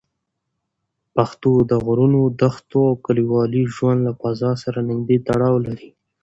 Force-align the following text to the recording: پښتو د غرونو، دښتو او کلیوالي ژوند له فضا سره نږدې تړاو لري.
پښتو 1.15 1.51
د 1.69 1.71
غرونو، 1.85 2.21
دښتو 2.41 2.81
او 2.89 2.95
کلیوالي 3.05 3.63
ژوند 3.75 3.99
له 4.07 4.11
فضا 4.21 4.51
سره 4.63 4.79
نږدې 4.89 5.17
تړاو 5.27 5.55
لري. 5.67 5.89